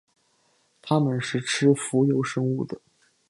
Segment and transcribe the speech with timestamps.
[0.81, 2.81] 它们是吃浮游生物的。